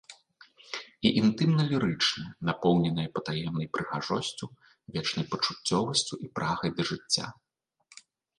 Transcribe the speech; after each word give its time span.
І 1.07 1.09
інтымна-лірычныя, 1.21 2.31
напоўненыя 2.49 3.11
патаемнай 3.17 3.67
прыгажосцю, 3.77 4.45
вечнай 4.97 5.25
пачуццёвасцю 5.35 6.13
і 6.27 6.33
прагай 6.41 6.69
да 6.81 6.89
жыцця. 6.93 7.27